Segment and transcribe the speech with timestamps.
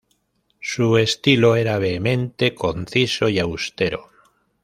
[0.61, 4.09] Su estilo era vehemente, conciso y austero.